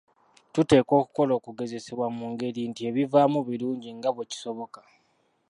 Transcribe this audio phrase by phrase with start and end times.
[0.53, 4.81] Tuteekwa okukola okugezesebwa mu ngeri nti ebivaamu birungi nga bwe kisoboka.